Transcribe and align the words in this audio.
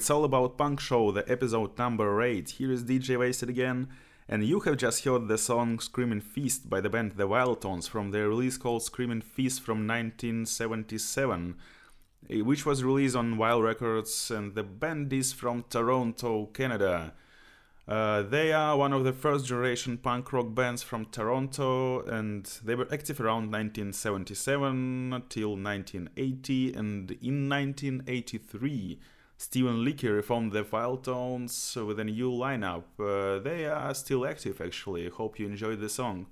It's 0.00 0.08
all 0.08 0.24
about 0.24 0.56
Punk 0.56 0.80
Show, 0.80 1.10
the 1.10 1.30
episode 1.30 1.76
number 1.76 2.22
8. 2.22 2.48
Here 2.48 2.72
is 2.72 2.84
DJ 2.84 3.18
Wasted 3.18 3.50
again, 3.50 3.88
and 4.30 4.42
you 4.42 4.60
have 4.60 4.78
just 4.78 5.04
heard 5.04 5.28
the 5.28 5.36
song 5.36 5.78
Screaming 5.78 6.22
Fist 6.22 6.70
by 6.70 6.80
the 6.80 6.88
band 6.88 7.18
The 7.18 7.28
Viletones 7.28 7.86
from 7.86 8.10
their 8.10 8.30
release 8.30 8.56
called 8.56 8.82
Screaming 8.82 9.20
Fist 9.20 9.60
from 9.60 9.86
1977, 9.86 11.54
eh, 12.30 12.40
which 12.40 12.64
was 12.64 12.82
released 12.82 13.14
on 13.14 13.36
Vile 13.36 13.60
Records, 13.60 14.30
and 14.30 14.54
the 14.54 14.62
band 14.62 15.12
is 15.12 15.34
from 15.34 15.66
Toronto, 15.68 16.46
Canada. 16.46 17.12
Uh, 17.86 18.22
they 18.22 18.54
are 18.54 18.78
one 18.78 18.94
of 18.94 19.04
the 19.04 19.12
first 19.12 19.44
generation 19.44 19.98
punk 19.98 20.32
rock 20.32 20.54
bands 20.54 20.82
from 20.82 21.04
Toronto, 21.04 22.00
and 22.06 22.46
they 22.64 22.74
were 22.74 22.88
active 22.90 23.20
around 23.20 23.52
1977 23.52 25.24
till 25.28 25.58
1980. 25.58 26.72
And 26.72 27.10
in 27.20 27.50
1983, 27.50 28.98
Steven 29.40 29.82
Leckie 29.82 30.06
reformed 30.06 30.52
the 30.52 30.62
Viletones 30.62 31.74
with 31.86 31.98
a 31.98 32.04
new 32.04 32.30
lineup. 32.30 32.82
Uh, 32.98 33.38
they 33.42 33.64
are 33.64 33.94
still 33.94 34.26
active, 34.26 34.60
actually. 34.60 35.08
Hope 35.08 35.38
you 35.38 35.46
enjoyed 35.46 35.80
the 35.80 35.88
song. 35.88 36.26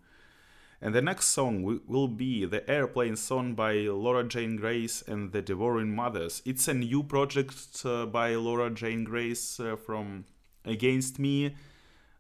And 0.82 0.94
the 0.94 1.00
next 1.00 1.28
song 1.28 1.80
will 1.88 2.08
be 2.08 2.44
the 2.44 2.70
Airplane 2.70 3.16
song 3.16 3.54
by 3.54 3.72
Laura 3.76 4.24
Jane 4.24 4.56
Grace 4.56 5.00
and 5.00 5.32
the 5.32 5.40
Devouring 5.40 5.96
Mothers. 5.96 6.42
It's 6.44 6.68
a 6.68 6.74
new 6.74 7.02
project 7.02 7.82
uh, 7.82 8.04
by 8.04 8.34
Laura 8.34 8.68
Jane 8.68 9.04
Grace 9.04 9.58
uh, 9.58 9.76
from 9.76 10.26
Against 10.66 11.18
Me. 11.18 11.56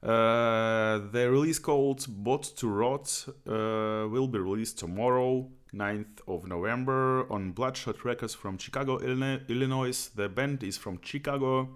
Uh, 0.02 1.00
the 1.12 1.28
release 1.30 1.58
called 1.58 2.06
Bought 2.08 2.44
to 2.56 2.66
Rot 2.66 3.26
uh, 3.46 4.08
will 4.08 4.26
be 4.26 4.38
released 4.38 4.78
tomorrow, 4.78 5.50
9th 5.72 6.20
of 6.26 6.46
November, 6.46 7.30
on 7.30 7.52
Bloodshot 7.52 8.04
Records 8.04 8.34
from 8.34 8.58
Chicago, 8.58 8.98
Illinois. 8.98 10.10
The 10.14 10.28
band 10.28 10.62
is 10.62 10.76
from 10.76 11.00
Chicago. 11.02 11.68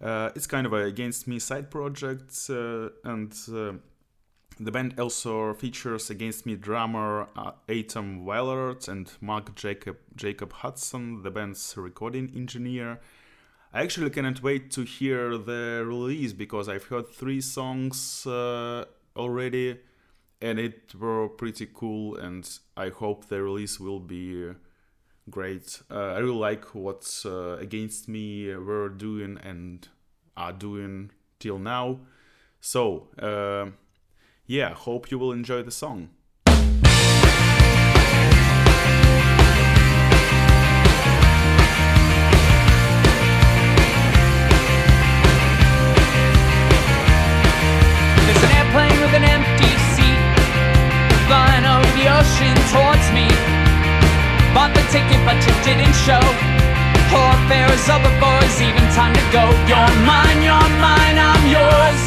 Uh, 0.00 0.30
it's 0.34 0.46
kind 0.46 0.66
of 0.66 0.72
a 0.72 0.84
Against 0.84 1.26
Me 1.26 1.38
side 1.38 1.70
project, 1.70 2.34
uh, 2.50 2.88
and 3.04 3.32
uh, 3.52 3.72
the 4.60 4.70
band 4.70 4.98
also 4.98 5.54
features 5.54 6.10
Against 6.10 6.46
Me 6.46 6.56
drummer 6.56 7.28
uh, 7.36 7.52
Atom 7.68 8.24
Willard 8.24 8.88
and 8.88 9.10
Mark 9.20 9.54
Jacob, 9.54 9.96
Jacob 10.16 10.52
Hudson, 10.52 11.22
the 11.22 11.30
band's 11.30 11.74
recording 11.76 12.32
engineer. 12.34 13.00
I 13.72 13.82
actually 13.82 14.10
cannot 14.10 14.42
wait 14.42 14.70
to 14.72 14.82
hear 14.82 15.36
the 15.36 15.82
release 15.84 16.32
because 16.32 16.68
I've 16.68 16.84
heard 16.84 17.08
three 17.08 17.40
songs 17.40 18.24
uh, 18.26 18.84
already 19.16 19.80
and 20.44 20.58
it 20.58 20.94
were 20.94 21.26
pretty 21.28 21.66
cool 21.72 22.16
and 22.16 22.58
I 22.76 22.90
hope 22.90 23.28
the 23.28 23.42
release 23.42 23.80
will 23.80 23.98
be 23.98 24.52
great. 25.30 25.80
Uh, 25.90 26.12
I 26.12 26.18
really 26.18 26.36
like 26.36 26.74
what 26.74 27.22
uh, 27.24 27.56
Against 27.56 28.08
Me 28.08 28.54
were 28.54 28.90
doing 28.90 29.38
and 29.42 29.88
are 30.36 30.52
doing 30.52 31.12
till 31.38 31.58
now. 31.58 32.00
So, 32.60 33.08
uh, 33.18 33.70
yeah, 34.46 34.74
hope 34.74 35.10
you 35.10 35.18
will 35.18 35.32
enjoy 35.32 35.62
the 35.62 35.70
song. 35.70 36.10
Show. 56.04 56.20
Whole 57.08 57.32
affair 57.40 57.64
is 57.72 57.88
over, 57.88 58.12
boys. 58.20 58.54
Even 58.60 58.84
time 58.92 59.16
to 59.16 59.24
go. 59.32 59.40
You're 59.64 59.94
mine, 60.04 60.44
you're 60.44 60.70
mine, 60.76 61.16
I'm 61.16 61.44
yours. 61.48 62.00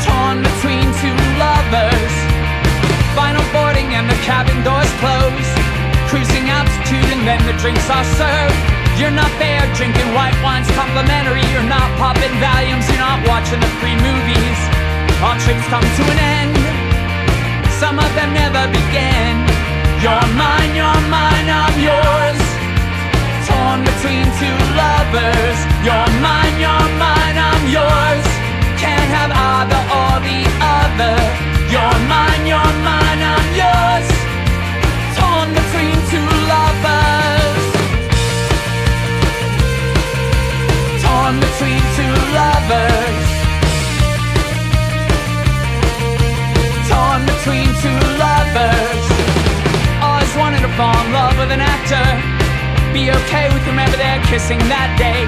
Torn 0.00 0.40
between 0.40 0.88
two 1.04 1.16
lovers. 1.36 2.14
Final 3.12 3.44
boarding 3.52 3.92
and 3.92 4.08
the 4.08 4.16
cabin 4.24 4.56
doors 4.64 4.88
close. 5.04 5.48
Cruising 6.08 6.48
altitude 6.48 7.10
and 7.12 7.28
then 7.28 7.40
the 7.44 7.52
drinks 7.60 7.84
are 7.92 8.06
served. 8.16 8.56
You're 8.96 9.12
not 9.12 9.28
there 9.36 9.60
drinking 9.76 10.08
white 10.16 10.36
wines 10.40 10.68
complimentary. 10.72 11.44
You're 11.52 11.68
not 11.68 11.84
popping 12.00 12.32
Valiums. 12.40 12.88
You're 12.88 13.04
not 13.04 13.20
watching 13.28 13.60
the 13.60 13.72
free 13.76 13.98
movies. 14.00 14.58
All 15.20 15.36
trips 15.44 15.68
come 15.68 15.84
to 15.84 16.02
an 16.16 16.20
end. 16.40 16.56
Some 17.76 18.00
of 18.00 18.08
them 18.16 18.32
never 18.32 18.64
began. 18.72 19.44
You're 20.00 20.28
mine, 20.32 20.72
you're 20.72 21.02
mine, 21.12 21.48
I'm 21.60 21.76
yours. 21.76 22.45
Torn 23.56 23.80
between 23.84 24.26
two 24.36 24.58
lovers. 24.76 25.58
You're 25.80 26.10
mine, 26.20 26.56
you're 26.60 26.88
mine, 27.00 27.36
I'm 27.48 27.64
yours. 27.72 28.26
Can't 28.76 29.10
have 29.16 29.32
either 29.32 29.82
or 29.96 30.14
the 30.28 30.40
other. 30.76 31.16
You're 31.72 31.98
mine, 32.12 32.44
you're 32.52 32.74
mine, 32.84 33.20
I'm 33.32 33.48
yours. 33.62 34.08
Torn 35.16 35.48
between 35.56 35.96
two 36.12 36.28
lovers. 36.52 37.64
Torn 41.04 41.34
between 41.46 41.82
two 41.96 42.14
lovers. 42.36 43.24
Torn 46.92 47.20
between 47.32 47.68
two 47.84 48.00
lovers. 48.20 49.04
Always 50.04 50.32
wanted 50.36 50.60
to 50.60 50.70
fall 50.76 50.98
in 51.06 51.12
love 51.12 51.34
with 51.38 51.50
an 51.56 51.62
actor. 51.62 52.35
Be 52.92 53.10
okay 53.10 53.46
with 53.52 53.62
whomever 53.64 53.96
they're 53.96 54.22
kissing 54.26 54.58
that 54.70 54.90
day. 54.98 55.26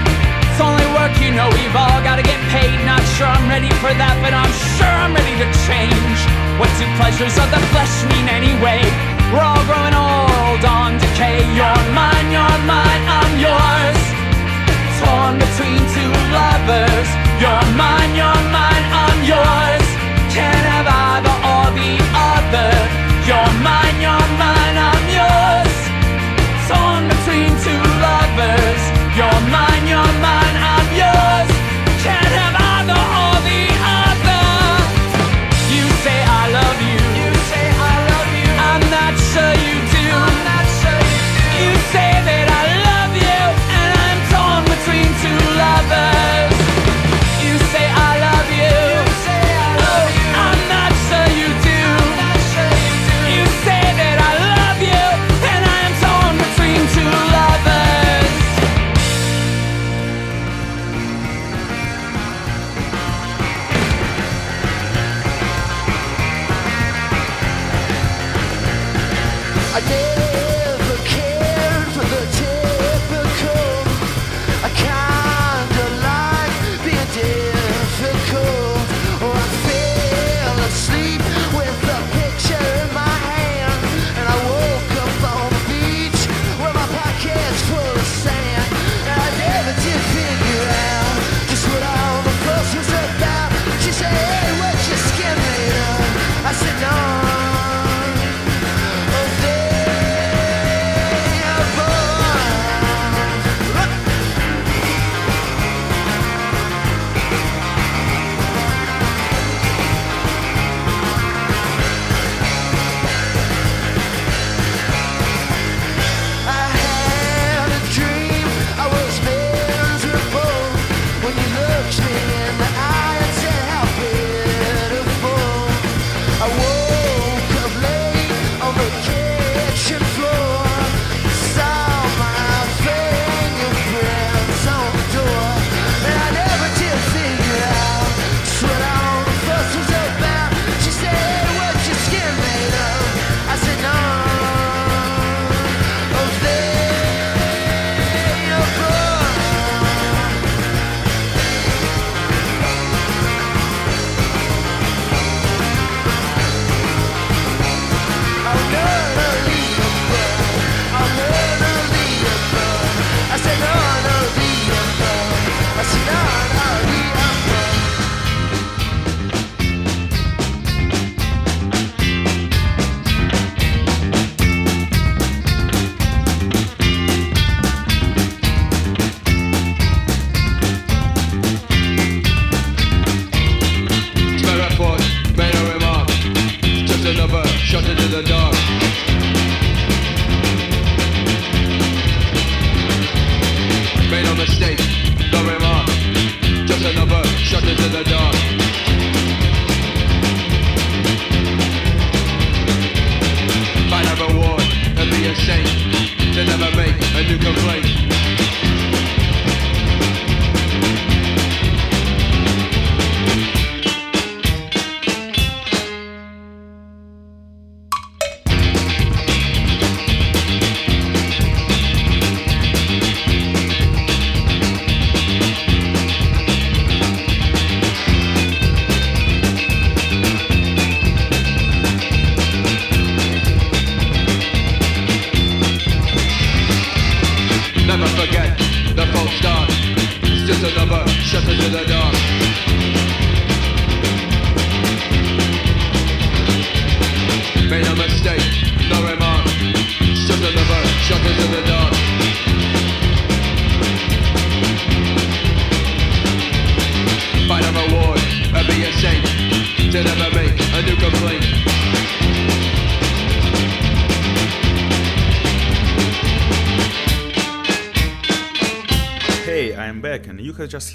It's 0.58 0.58
only 0.58 0.86
work, 0.98 1.14
you 1.22 1.30
know, 1.30 1.46
we've 1.54 1.78
all 1.78 2.02
gotta 2.02 2.26
get 2.26 2.40
paid. 2.50 2.74
Not 2.82 2.98
sure 3.14 3.30
I'm 3.30 3.46
ready 3.46 3.70
for 3.78 3.94
that, 3.94 4.18
but 4.18 4.34
I'm 4.34 4.50
sure 4.74 4.90
I'm 4.90 5.14
ready 5.14 5.38
to 5.38 5.48
change. 5.70 6.18
What 6.58 6.66
do 6.74 6.84
pleasures 6.98 7.38
of 7.38 7.46
the 7.54 7.62
flesh 7.70 7.94
mean 8.10 8.26
anyway? 8.26 8.82
We're 9.30 9.44
all 9.44 9.62
growing 9.70 9.94
old 9.94 10.64
on 10.66 10.98
decay. 10.98 11.46
You're 11.54 11.84
mine, 11.94 12.28
you're 12.34 12.60
mine, 12.66 13.02
I'm 13.06 13.32
yours. 13.38 14.00
Torn 14.98 15.38
between 15.38 15.78
two 15.94 16.10
lovers. 16.34 16.87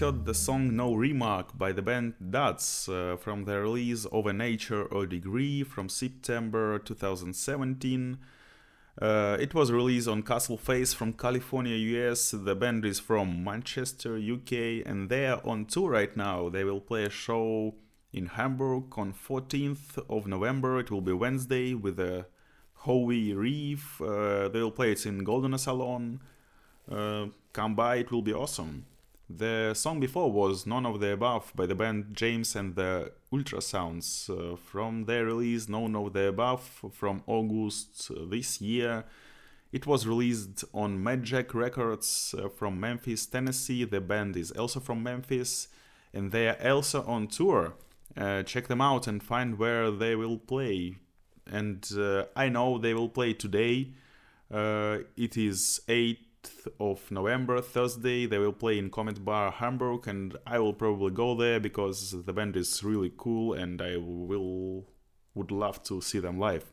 Heard 0.03 0.25
the 0.25 0.33
song 0.33 0.75
No 0.75 0.93
Remark 0.93 1.57
by 1.57 1.71
the 1.71 1.81
band 1.81 2.15
Duds 2.29 2.89
uh, 2.89 3.15
from 3.15 3.45
the 3.45 3.57
release 3.61 4.05
a 4.11 4.33
Nature 4.33 4.83
or 4.83 5.05
Degree 5.05 5.63
from 5.63 5.87
September 5.87 6.77
2017. 6.77 8.17
Uh, 9.01 9.37
it 9.39 9.53
was 9.53 9.71
released 9.71 10.09
on 10.09 10.21
Castle 10.21 10.57
Face 10.57 10.93
from 10.93 11.13
California, 11.13 11.77
US. 11.95 12.31
The 12.31 12.53
band 12.53 12.83
is 12.83 12.99
from 12.99 13.45
Manchester, 13.45 14.17
UK, 14.17 14.85
and 14.85 15.07
they 15.07 15.25
are 15.27 15.39
on 15.45 15.67
tour 15.67 15.91
right 15.91 16.17
now. 16.17 16.49
They 16.49 16.65
will 16.65 16.81
play 16.81 17.05
a 17.05 17.09
show 17.09 17.75
in 18.11 18.25
Hamburg 18.25 18.97
on 18.97 19.13
14th 19.13 20.03
of 20.09 20.27
November. 20.27 20.79
It 20.79 20.91
will 20.91 20.99
be 20.99 21.13
Wednesday 21.13 21.75
with 21.75 21.97
a 21.97 22.25
Howie 22.85 23.33
Reef. 23.33 24.01
Uh, 24.01 24.49
they 24.49 24.59
will 24.59 24.71
play 24.71 24.91
it 24.91 25.05
in 25.05 25.23
Golden 25.23 25.57
Salon. 25.57 26.19
Uh, 26.91 27.27
come 27.53 27.73
by, 27.73 27.95
it 27.95 28.11
will 28.11 28.21
be 28.21 28.33
awesome. 28.33 28.85
The 29.29 29.73
song 29.73 29.99
before 30.01 30.31
was 30.31 30.65
None 30.65 30.85
of 30.85 30.99
the 30.99 31.13
Above 31.13 31.53
by 31.55 31.65
the 31.65 31.75
band 31.75 32.13
James 32.13 32.55
and 32.55 32.75
the 32.75 33.13
Ultrasounds 33.31 34.29
uh, 34.29 34.57
from 34.57 35.05
their 35.05 35.25
release 35.25 35.69
None 35.69 35.95
of 35.95 36.11
the 36.11 36.27
Above 36.27 36.83
from 36.91 37.23
August 37.25 38.11
this 38.29 38.59
year. 38.59 39.05
It 39.71 39.87
was 39.87 40.05
released 40.05 40.65
on 40.73 41.01
Mad 41.01 41.23
Jack 41.23 41.55
Records 41.55 42.35
uh, 42.37 42.49
from 42.49 42.79
Memphis, 42.79 43.25
Tennessee. 43.25 43.85
The 43.85 44.01
band 44.01 44.35
is 44.35 44.51
also 44.51 44.79
from 44.81 45.01
Memphis 45.01 45.69
and 46.13 46.31
they 46.31 46.49
are 46.49 46.73
also 46.73 47.03
on 47.05 47.27
tour. 47.27 47.73
Uh, 48.15 48.43
check 48.43 48.67
them 48.67 48.81
out 48.81 49.07
and 49.07 49.23
find 49.23 49.57
where 49.57 49.89
they 49.89 50.15
will 50.15 50.37
play. 50.37 50.97
And 51.47 51.89
uh, 51.97 52.25
I 52.35 52.49
know 52.49 52.77
they 52.77 52.93
will 52.93 53.09
play 53.09 53.33
today. 53.33 53.93
Uh, 54.51 54.99
it 55.17 55.37
is 55.37 55.81
8th 55.87 56.22
of 56.79 57.09
November, 57.11 57.61
Thursday. 57.61 58.25
They 58.25 58.37
will 58.37 58.53
play 58.53 58.77
in 58.77 58.89
Comet 58.89 59.23
Bar, 59.23 59.51
Hamburg, 59.51 60.07
and 60.07 60.37
I 60.45 60.59
will 60.59 60.73
probably 60.73 61.11
go 61.11 61.35
there 61.35 61.59
because 61.59 62.23
the 62.25 62.33
band 62.33 62.55
is 62.55 62.83
really 62.83 63.11
cool 63.15 63.53
and 63.53 63.81
I 63.81 63.97
will 63.97 64.85
would 65.35 65.51
love 65.51 65.83
to 65.83 66.01
see 66.01 66.19
them 66.19 66.39
live. 66.39 66.71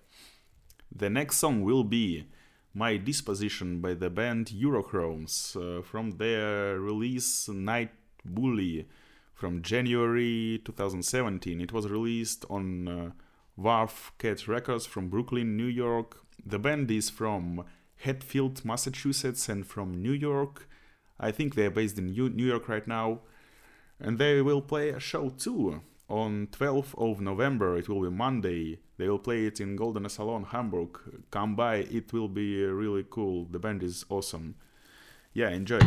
The 0.94 1.08
next 1.08 1.38
song 1.38 1.62
will 1.62 1.84
be 1.84 2.26
My 2.74 2.96
Disposition 2.96 3.80
by 3.80 3.94
the 3.94 4.10
band 4.10 4.46
Eurochromes 4.46 5.56
uh, 5.56 5.82
from 5.82 6.12
their 6.12 6.78
release 6.78 7.48
Night 7.48 7.90
Bully 8.24 8.86
from 9.34 9.62
January 9.62 10.60
2017. 10.64 11.60
It 11.60 11.72
was 11.72 11.88
released 11.88 12.44
on 12.50 12.88
uh, 12.88 13.10
Wharf 13.56 14.12
Cat 14.18 14.46
Records 14.46 14.84
from 14.84 15.08
Brooklyn, 15.08 15.56
New 15.56 15.66
York. 15.66 16.18
The 16.44 16.58
band 16.58 16.90
is 16.90 17.08
from 17.08 17.64
Hatfield, 18.02 18.64
Massachusetts, 18.64 19.48
and 19.48 19.66
from 19.66 20.02
New 20.02 20.12
York. 20.12 20.68
I 21.18 21.30
think 21.30 21.54
they 21.54 21.66
are 21.66 21.70
based 21.70 21.98
in 21.98 22.12
New 22.12 22.28
New 22.30 22.46
York 22.46 22.68
right 22.68 22.86
now. 22.86 23.20
And 23.98 24.18
they 24.18 24.40
will 24.40 24.62
play 24.62 24.88
a 24.88 25.00
show 25.00 25.28
too 25.28 25.82
on 26.08 26.48
12th 26.48 26.94
of 26.96 27.20
November. 27.20 27.76
It 27.76 27.88
will 27.88 28.02
be 28.02 28.10
Monday. 28.10 28.80
They 28.96 29.08
will 29.08 29.18
play 29.18 29.46
it 29.46 29.60
in 29.60 29.76
Golden 29.76 30.08
Salon, 30.08 30.44
Hamburg. 30.44 30.98
Come 31.30 31.54
by, 31.54 31.76
it 31.76 32.12
will 32.12 32.28
be 32.28 32.64
really 32.64 33.04
cool. 33.08 33.44
The 33.44 33.58
band 33.58 33.82
is 33.82 34.04
awesome. 34.08 34.56
Yeah, 35.34 35.50
enjoy. 35.50 35.80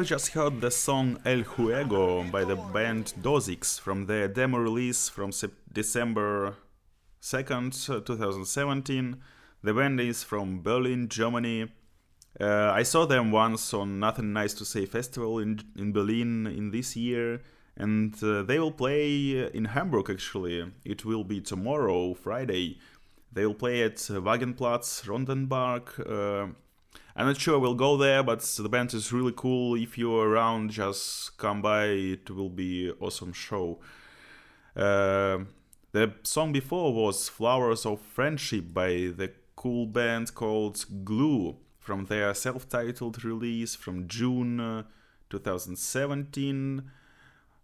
Have 0.00 0.08
just 0.08 0.28
heard 0.28 0.62
the 0.62 0.70
song 0.70 1.18
El 1.26 1.42
Juego 1.42 2.22
by 2.32 2.42
the 2.42 2.56
band 2.56 3.12
Dozix 3.20 3.78
from 3.78 4.06
their 4.06 4.28
demo 4.28 4.56
release 4.56 5.10
from 5.10 5.30
December 5.70 6.54
2nd, 7.20 8.06
2017. 8.06 9.20
The 9.62 9.74
band 9.74 10.00
is 10.00 10.24
from 10.24 10.62
Berlin, 10.62 11.10
Germany. 11.10 11.68
Uh, 12.40 12.72
I 12.74 12.82
saw 12.82 13.04
them 13.04 13.30
once 13.30 13.74
on 13.74 14.00
Nothing 14.00 14.32
Nice 14.32 14.54
to 14.54 14.64
Say 14.64 14.86
festival 14.86 15.38
in, 15.38 15.60
in 15.76 15.92
Berlin 15.92 16.46
in 16.46 16.70
this 16.70 16.96
year, 16.96 17.42
and 17.76 18.14
uh, 18.24 18.42
they 18.44 18.58
will 18.58 18.72
play 18.72 19.50
in 19.52 19.66
Hamburg 19.66 20.08
actually. 20.08 20.64
It 20.82 21.04
will 21.04 21.24
be 21.24 21.42
tomorrow, 21.42 22.14
Friday. 22.14 22.78
They 23.30 23.44
will 23.44 23.52
play 23.52 23.82
at 23.82 23.96
Wagenplatz, 23.96 25.04
Rondenbarg. 25.04 25.90
Uh, 26.08 26.54
I'm 27.16 27.26
not 27.26 27.40
sure 27.40 27.58
we'll 27.58 27.74
go 27.74 27.96
there, 27.96 28.22
but 28.22 28.40
the 28.42 28.68
band 28.68 28.94
is 28.94 29.12
really 29.12 29.32
cool. 29.36 29.74
If 29.74 29.98
you're 29.98 30.28
around, 30.28 30.70
just 30.70 31.36
come 31.38 31.60
by. 31.60 31.86
It 31.86 32.30
will 32.30 32.48
be 32.50 32.92
awesome 33.00 33.32
show. 33.32 33.80
Uh, 34.76 35.40
the 35.92 36.14
song 36.22 36.52
before 36.52 36.94
was 36.94 37.28
Flowers 37.28 37.84
of 37.84 38.00
Friendship 38.00 38.72
by 38.72 38.90
the 39.16 39.32
cool 39.56 39.86
band 39.86 40.34
called 40.34 40.84
Glue 41.04 41.56
from 41.78 42.06
their 42.06 42.32
self-titled 42.32 43.24
release 43.24 43.74
from 43.74 44.06
June 44.06 44.60
uh, 44.60 44.82
2017. 45.30 46.90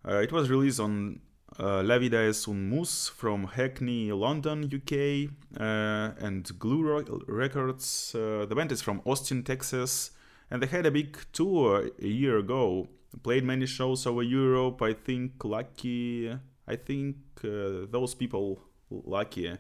Uh, 0.07 0.17
it 0.17 0.33
was 0.33 0.51
released 0.51 0.81
on 0.81 1.21
uh, 1.59 1.83
La 1.83 1.99
Vida 1.99 2.23
es 2.23 2.47
un 2.49 2.85
from 3.15 3.47
Hackney, 3.47 4.13
London, 4.13 4.65
UK, 4.65 5.31
uh, 5.59 6.13
and 6.25 6.59
Glue 6.59 7.03
Records. 7.27 8.15
Uh, 8.15 8.47
the 8.47 8.55
band 8.55 8.73
is 8.73 8.83
from 8.83 9.01
Austin, 9.05 9.43
Texas, 9.43 10.11
and 10.51 10.63
they 10.63 10.67
had 10.67 10.87
a 10.87 10.91
big 10.91 11.17
tour 11.33 11.91
a 12.01 12.07
year 12.07 12.39
ago. 12.39 12.89
Played 13.23 13.45
many 13.45 13.67
shows 13.67 14.07
over 14.07 14.23
Europe. 14.23 14.83
I 14.83 14.93
think 14.93 15.43
lucky. 15.45 16.31
I 16.69 16.77
think 16.77 17.17
uh, 17.43 17.87
those 17.91 18.15
people 18.15 18.61
lucky 18.91 19.53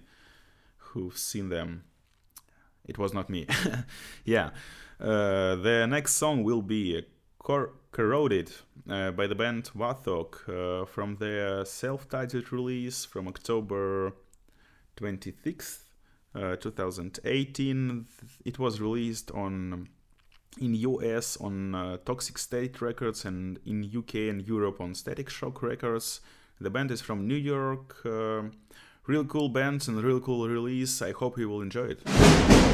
who've 0.76 1.16
seen 1.16 1.48
them. 1.48 1.85
It 2.85 2.98
was 2.98 3.14
not 3.14 3.30
me. 3.30 3.46
yeah. 4.24 4.50
Uh, 5.00 5.56
the 5.56 5.87
next 5.88 6.14
song 6.14 6.44
will 6.44 6.62
be 6.62 6.98
a 6.98 7.02
Cor- 7.38 7.74
Corroded 7.96 8.52
uh, 8.90 9.11
by 9.12 9.26
the 9.26 9.35
band 9.35 9.70
Warthog 9.74 10.37
uh, 10.50 10.85
from 10.85 11.16
their 11.16 11.64
self 11.64 12.06
titled 12.11 12.52
release 12.52 13.06
from 13.06 13.26
October 13.26 14.12
26th, 14.98 15.78
uh, 16.35 16.56
2018. 16.56 18.04
It 18.44 18.59
was 18.59 18.82
released 18.82 19.30
on 19.30 19.88
in 20.61 20.74
US 20.74 21.38
on 21.38 21.74
uh, 21.74 21.96
Toxic 22.04 22.37
State 22.37 22.82
Records 22.82 23.24
and 23.24 23.59
in 23.64 23.90
UK 23.96 24.28
and 24.28 24.46
Europe 24.46 24.78
on 24.78 24.94
Static 24.94 25.30
Shock 25.30 25.62
Records. 25.62 26.20
The 26.61 26.68
band 26.68 26.90
is 26.90 27.00
from 27.00 27.26
New 27.26 27.35
York. 27.35 27.96
Uh, 28.04 28.42
real 29.06 29.24
cool 29.24 29.48
band 29.48 29.88
and 29.88 30.02
real 30.02 30.20
cool 30.20 30.46
release. 30.46 31.00
I 31.00 31.12
hope 31.12 31.38
you 31.38 31.48
will 31.48 31.62
enjoy 31.62 31.87
it. 31.87 32.65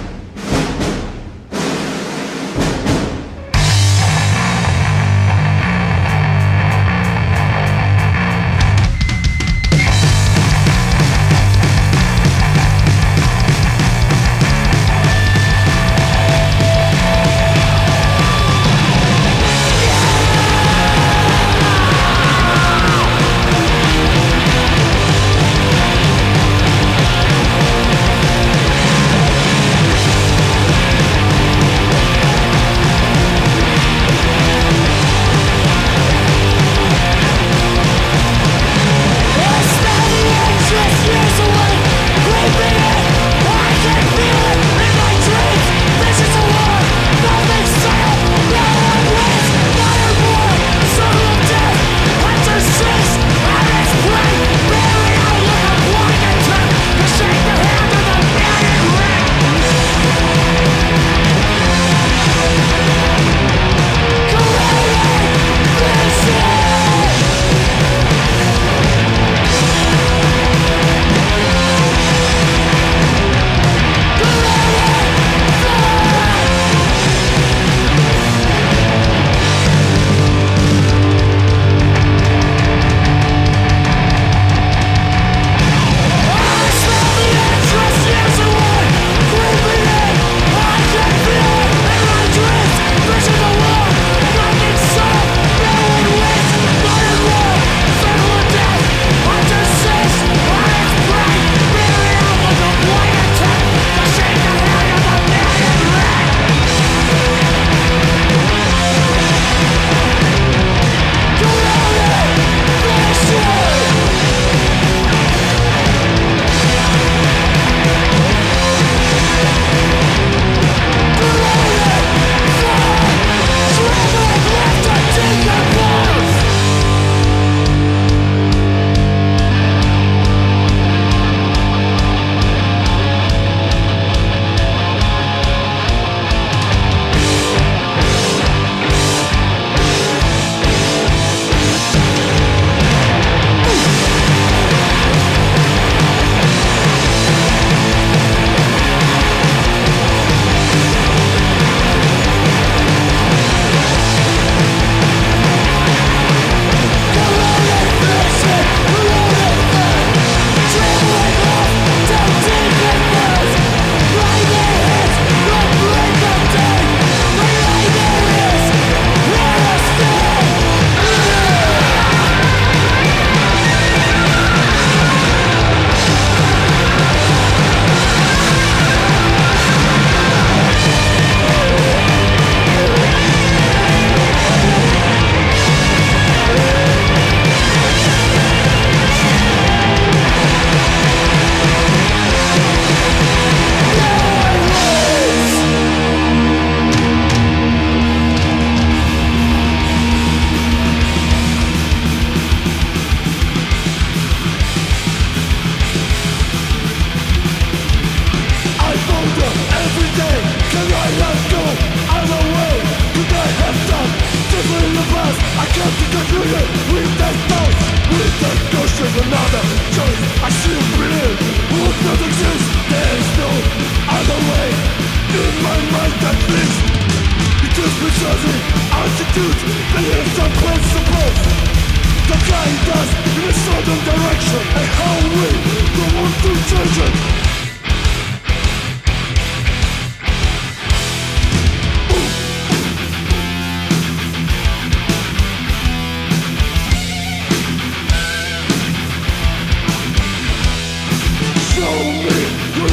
Show 251.82 251.88
me 251.90 252.38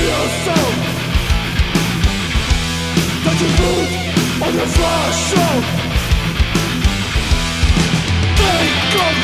yourself 0.09 0.75
That 3.23 3.37
you 3.41 3.49
put 3.59 3.89
on 4.45 4.51
your 4.57 4.69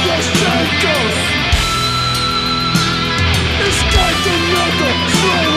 your 0.06 0.22
shackles 0.38 1.18
Escape 3.66 4.20
the 4.26 4.36
slavery 5.18 5.55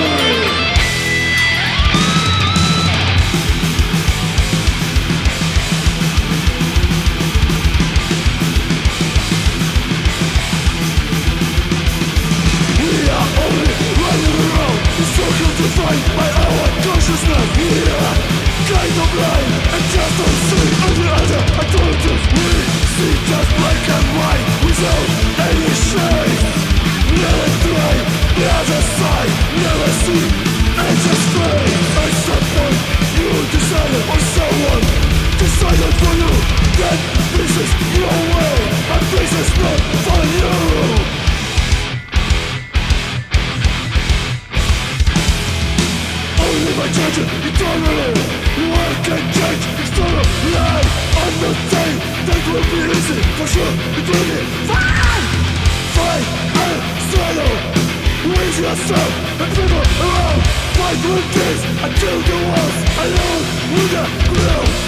circles 15.59 15.75
defined 15.75 16.07
by 16.17 16.29
our 16.31 16.69
consciousness. 16.83 17.49
Here, 17.57 18.03
kind 18.69 18.97
of 19.03 19.09
blind 19.15 19.51
and 19.75 19.85
just 19.91 20.15
don't 20.19 20.41
see 20.49 20.69
any 20.87 21.07
other 21.09 21.43
alternatives. 21.59 22.25
We 22.35 22.49
see 22.95 23.15
just 23.27 23.51
black 23.59 23.83
and 23.97 24.09
white 24.19 24.47
without 24.65 25.09
any 25.51 25.73
shade. 25.75 26.41
Never 27.09 27.49
try 27.67 27.95
the 28.39 28.47
other 28.47 28.83
side, 28.99 29.33
never 29.59 29.91
see 30.07 30.27
and 30.79 30.97
just 31.03 31.27
fade 31.35 31.75
At 31.99 32.13
some 32.23 32.47
point 32.55 32.79
you 33.19 33.31
decided 33.51 34.05
or 34.15 34.21
someone. 34.37 34.85
Decided 35.39 35.95
for 36.03 36.15
you. 36.19 36.33
That 36.79 36.99
this 37.35 37.55
is 37.59 37.71
your 37.99 38.19
way 38.35 38.57
and 38.95 39.05
this 39.11 39.33
is 39.35 39.51
not 39.59 39.81
for 40.07 40.23
you 40.39 41.28
Only 46.59 46.75
by 46.75 46.89
changing 46.91 47.31
eternally 47.47 48.11
One 48.67 48.95
can 49.07 49.23
change 49.31 49.63
external 49.79 50.27
life 50.59 50.91
I'm 51.23 51.35
not 51.39 51.59
saying 51.71 51.99
that 52.27 52.43
will 52.51 52.67
be 52.67 52.81
easy 52.99 53.19
For 53.39 53.47
sure 53.47 53.73
it 53.95 54.07
will 54.11 54.27
be 54.27 54.41
fine 54.67 55.29
Fight 55.95 56.27
and 56.59 56.79
struggle 57.07 57.55
With 58.27 58.59
yourself 58.59 59.13
and 59.39 59.51
people 59.55 59.87
around 60.03 60.41
Fight 60.75 60.99
with 61.07 61.29
this 61.39 61.61
until 61.87 62.19
the 62.27 62.37
walls 62.51 62.77
alone 63.07 63.45
with 63.71 63.91
the 63.95 64.88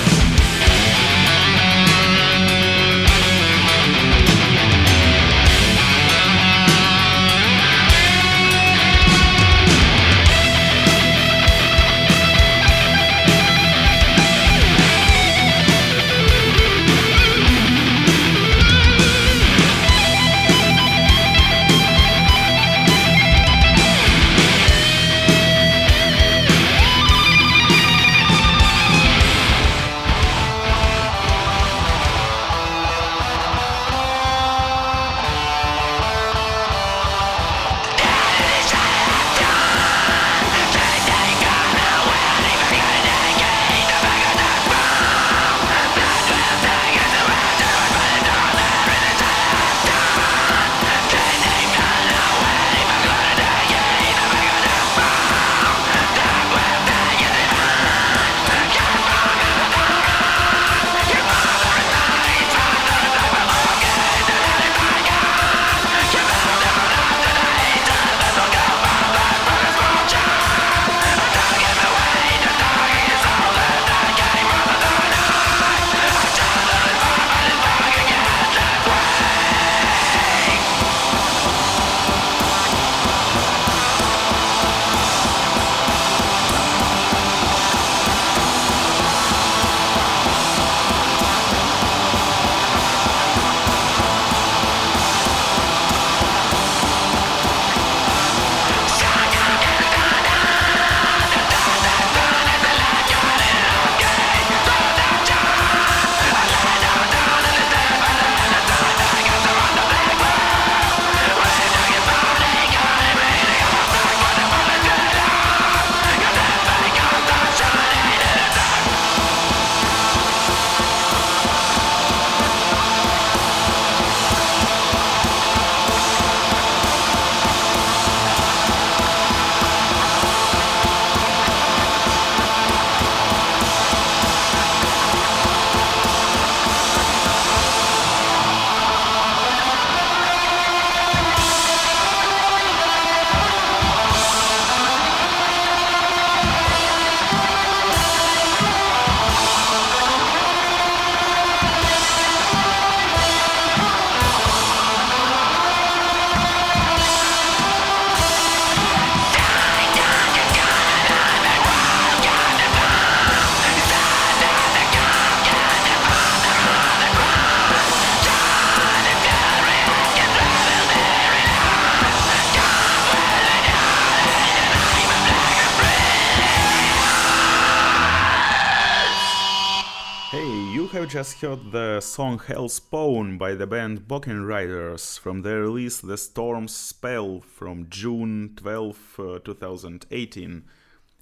just 181.20 181.42
heard 181.42 181.70
the 181.70 182.00
song 182.00 182.38
Hell's 182.38 182.80
Hellspawn 182.80 183.36
by 183.36 183.54
the 183.54 183.66
band 183.66 184.08
Boken 184.08 184.48
Riders 184.48 185.18
from 185.18 185.42
their 185.42 185.60
release 185.60 186.00
The 186.00 186.16
Storm's 186.16 186.74
Spell 186.74 187.40
from 187.40 187.90
June 187.90 188.54
12, 188.56 189.16
uh, 189.18 189.38
2018. 189.40 190.64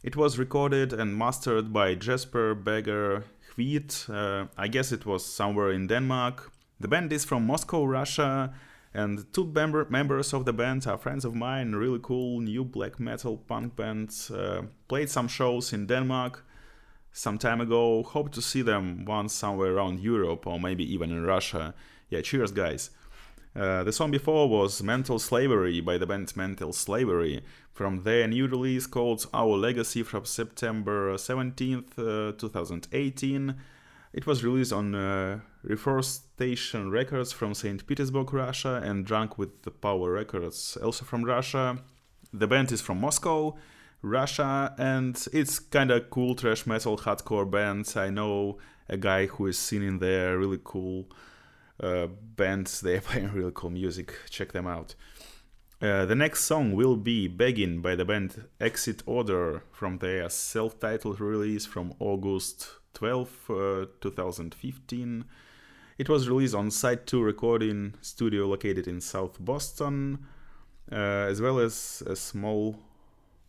It 0.05 0.15
was 0.15 0.39
recorded 0.39 0.93
and 0.93 1.19
mastered 1.19 1.73
by 1.73 1.97
Jesper 1.97 2.55
Begger 2.55 3.25
Hvit. 3.57 4.07
Uh, 4.09 4.47
I 4.57 4.69
guess 4.69 4.93
it 4.93 5.05
was 5.05 5.27
somewhere 5.27 5.73
in 5.73 5.89
Denmark. 5.89 6.53
The 6.79 6.87
band 6.87 7.13
is 7.13 7.25
from 7.25 7.45
Moscow, 7.45 7.85
Russia, 7.85 8.55
and 8.95 9.27
two 9.33 9.47
member- 9.47 9.89
members 9.91 10.33
of 10.33 10.45
the 10.45 10.53
band 10.53 10.87
are 10.87 10.97
friends 10.97 11.25
of 11.25 11.35
mine. 11.35 11.73
Really 11.73 11.99
cool 12.01 12.39
new 12.41 12.63
black 12.63 13.01
metal 13.01 13.37
punk 13.37 13.75
band. 13.75 14.15
Uh, 14.33 14.63
played 14.87 15.11
some 15.11 15.27
shows 15.27 15.73
in 15.73 15.89
Denmark 15.89 16.45
some 17.19 17.37
time 17.37 17.61
ago. 17.61 18.05
Hope 18.05 18.31
to 18.33 18.41
see 18.41 18.63
them 18.63 19.05
once 19.05 19.33
somewhere 19.35 19.75
around 19.75 19.99
Europe 19.99 20.47
or 20.47 20.61
maybe 20.61 20.85
even 20.93 21.11
in 21.11 21.25
Russia. 21.25 21.75
Yeah, 22.11 22.21
cheers, 22.21 22.53
guys. 22.53 22.91
Uh, 23.57 23.83
the 23.83 23.93
song 23.93 24.13
before 24.13 24.49
was 24.49 24.83
Mental 24.85 25.19
Slavery 25.19 25.81
by 25.81 25.99
the 25.99 26.07
band 26.07 26.37
Mental 26.37 26.73
Slavery 26.73 27.43
from 27.73 28.05
their 28.05 28.29
new 28.29 28.47
release 28.47 28.87
called 28.87 29.27
Our 29.35 29.57
Legacy 29.57 30.05
from 30.05 30.27
September 30.27 31.15
17th, 31.15 31.99
uh, 31.99 32.33
2018. 32.39 33.57
It 34.13 34.27
was 34.27 34.45
released 34.45 34.73
on 34.73 34.95
uh, 34.95 35.41
Reforestation 35.65 36.91
Records 36.91 37.33
from 37.33 37.53
St. 37.53 37.85
Petersburg, 37.85 38.33
Russia, 38.33 38.81
and 38.85 39.05
Drunk 39.05 39.37
with 39.37 39.63
the 39.63 39.73
Power 39.73 40.13
Records, 40.13 40.77
also 40.77 41.05
from 41.05 41.25
Russia. 41.25 41.79
The 42.33 42.47
band 42.47 42.71
is 42.71 42.81
from 42.81 43.01
Moscow, 43.01 43.57
Russia, 44.03 44.75
and 44.79 45.27
it's 45.33 45.59
kind 45.59 45.91
of 45.91 46.11
cool 46.11 46.35
thrash 46.35 46.67
metal 46.67 46.97
hardcore 46.97 47.51
bands. 47.51 47.97
I 47.97 48.11
know 48.11 48.59
a 48.89 48.97
guy 48.97 49.27
who 49.27 49.47
is 49.47 49.59
singing 49.59 49.99
there, 49.99 50.39
really 50.39 50.61
cool 50.63 51.07
uh, 51.83 52.07
bands. 52.07 52.81
They 52.81 52.97
are 52.97 53.01
playing 53.09 53.33
really 53.33 53.53
cool 53.55 53.71
music. 53.71 54.15
Check 54.31 54.53
them 54.53 54.67
out. 54.67 54.95
Uh, 55.81 56.05
the 56.05 56.15
next 56.15 56.45
song 56.45 56.73
will 56.73 56.97
be 56.97 57.29
Begging 57.29 57.81
by 57.81 57.95
the 57.95 58.05
band 58.05 58.45
Exit 58.61 59.03
Order 59.07 59.63
from 59.71 59.99
their 59.99 60.29
self 60.29 60.81
titled 60.81 61.21
release 61.21 61.67
from 61.67 61.95
August 62.01 62.69
12, 62.95 63.29
uh, 63.49 63.87
2015. 64.01 65.25
It 65.99 66.09
was 66.09 66.29
released 66.29 66.55
on 66.55 66.71
Site 66.71 67.07
2 67.07 67.23
Recording 67.23 67.95
Studio 68.01 68.47
located 68.47 68.89
in 68.89 69.01
South 69.01 69.37
Boston, 69.39 70.27
uh, 70.91 70.95
as 70.95 71.41
well 71.41 71.61
as 71.61 72.03
a 72.07 72.17
small 72.17 72.81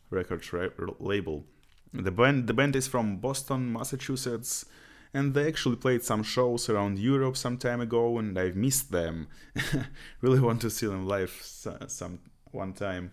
record 0.09 0.51
ra- 0.53 0.69
label. 0.99 1.45
The 1.93 2.11
band, 2.11 2.47
the 2.47 2.53
band 2.53 2.75
is 2.75 2.87
from 2.87 3.17
Boston, 3.17 3.73
Massachusetts, 3.73 4.65
and 5.13 5.33
they 5.33 5.47
actually 5.47 5.77
played 5.77 6.03
some 6.03 6.21
shows 6.21 6.69
around 6.69 6.99
Europe 6.99 7.35
some 7.35 7.57
time 7.57 7.81
ago, 7.81 8.19
and 8.19 8.37
I've 8.37 8.55
missed 8.55 8.91
them. 8.91 9.27
really 10.21 10.39
want 10.39 10.61
to 10.61 10.69
see 10.69 10.85
them 10.85 11.07
live 11.07 11.31
some 11.41 12.19
one 12.51 12.73
time. 12.73 13.11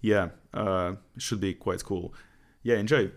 Yeah, 0.00 0.28
uh, 0.54 0.96
should 1.18 1.40
be 1.40 1.54
quite 1.54 1.82
cool. 1.84 2.14
Yeah, 2.62 2.76
enjoy. 2.76 3.10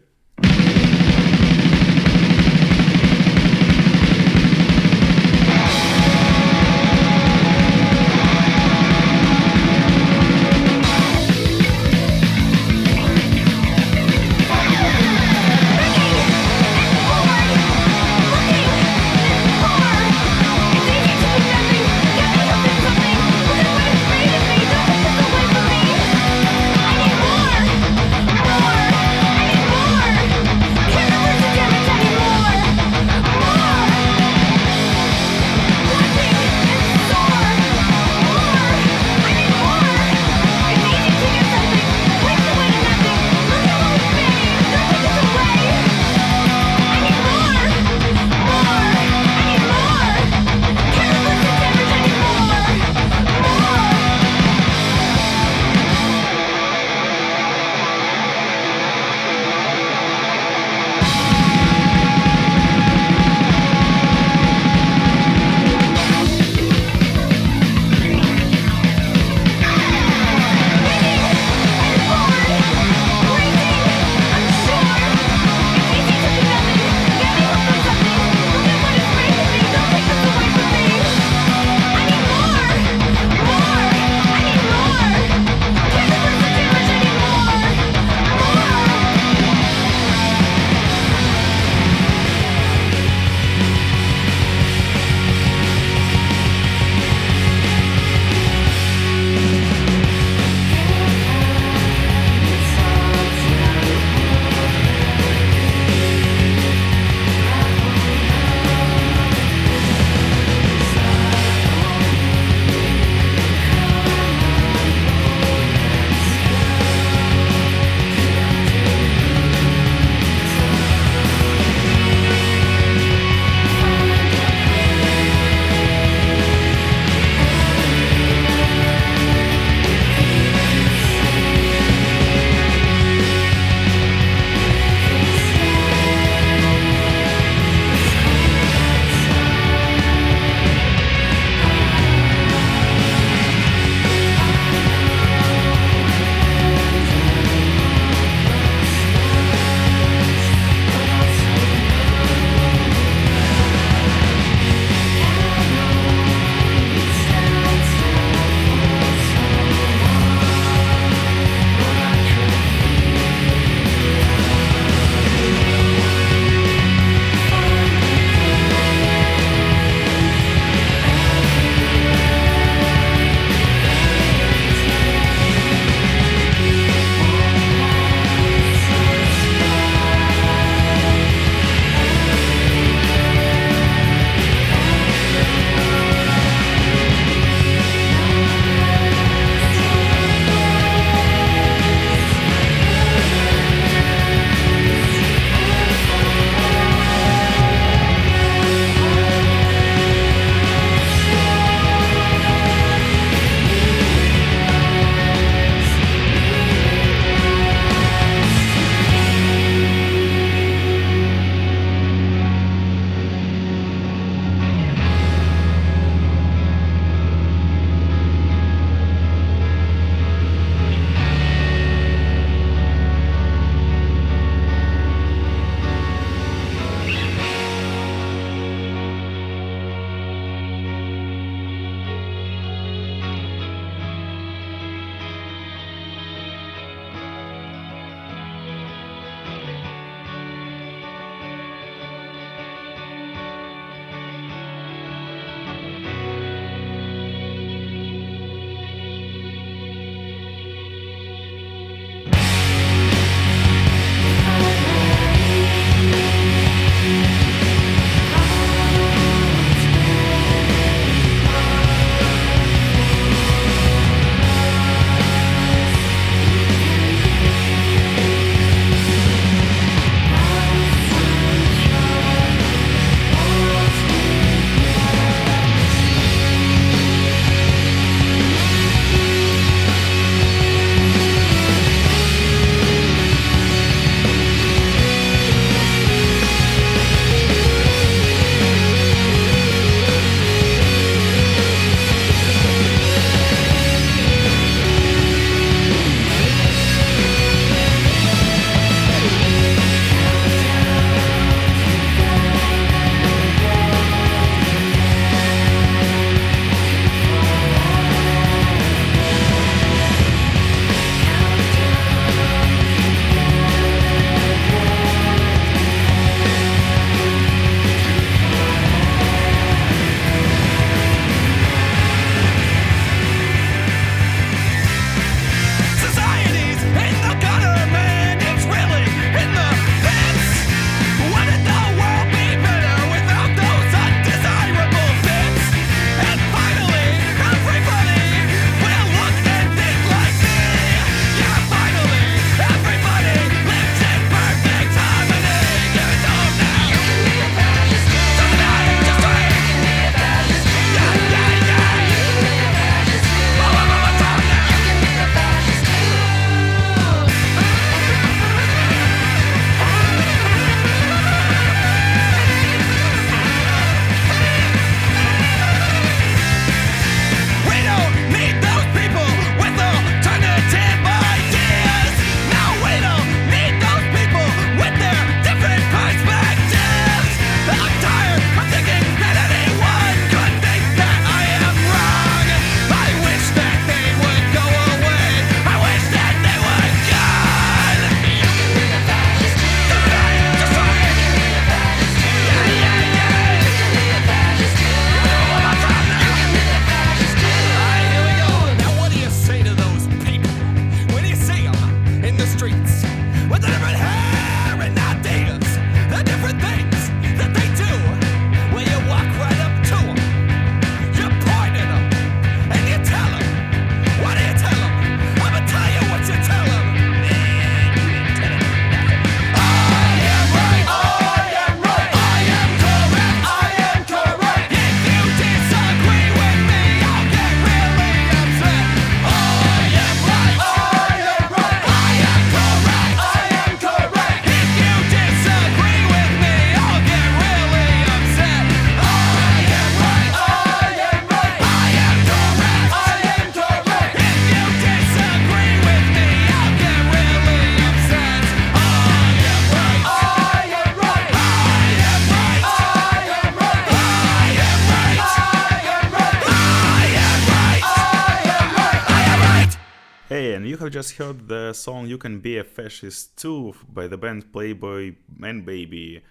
Heard 461.20 461.50
the 461.50 461.74
song 461.74 462.08
You 462.08 462.17
Can 462.17 462.40
Be 462.40 462.58
a 462.60 462.63
Fascist 462.63 463.36
Too 463.38 463.76
by 463.92 464.08
the 464.08 464.17
band 464.17 464.54
Playboy 464.54 465.15
Manbaby. 465.38 466.22